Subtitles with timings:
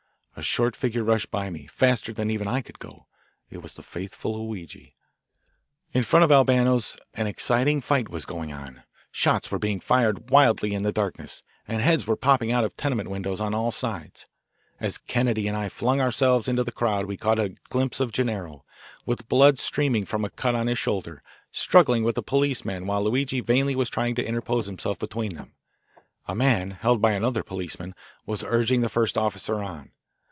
[0.37, 3.05] A short figure rushed by me, faster even than I could go.
[3.51, 4.95] It was the faithful, Luigi.
[5.91, 8.81] In front of Albano's an exciting fight was going on.
[9.11, 13.09] Shots were being fired wildly in the darkness, and heads were popping out of tenement
[13.09, 14.25] windows on all sides.
[14.79, 18.63] As Kennedy and I flung ourselves into the crowd we caught a glimpse of Gennaro,
[19.05, 21.21] with blood streaming from a cut on his shoulder,
[21.51, 25.51] struggling with a policeman while Luigi vainly was trying to interpose himself between them.
[26.27, 27.93] A man, held by another policeman,
[28.25, 29.91] was urging the first officer on.